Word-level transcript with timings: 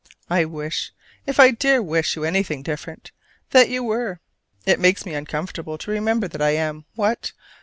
I 0.31 0.45
wish 0.45 0.91
if 1.27 1.39
I 1.39 1.51
dare 1.51 1.79
wish 1.83 2.15
you 2.15 2.23
anything 2.23 2.63
different 2.63 3.11
that 3.51 3.69
you 3.69 3.83
were! 3.83 4.19
It 4.65 4.79
makes 4.79 5.05
me 5.05 5.13
uncomfortable 5.13 5.77
to 5.77 5.91
remember 5.91 6.27
that 6.27 6.41
I 6.41 6.55
am 6.55 6.85
what? 6.95 7.33